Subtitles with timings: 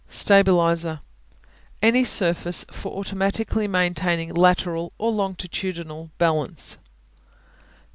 [0.09, 0.99] Stabilizer
[1.83, 6.79] Any surface for automatically maintaining lateral or longitudinal balance.